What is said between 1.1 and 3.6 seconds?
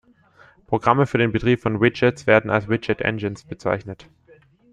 den Betrieb von Widgets werden als Widget-Engines